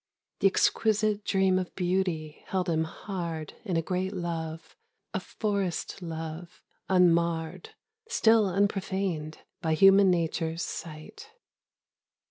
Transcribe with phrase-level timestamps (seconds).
[0.39, 4.75] The exquisite dream of beauty held him hard In a great love,
[5.13, 7.75] a forest love, unmarred
[8.09, 11.29] Still unprofaned by human nature's sight.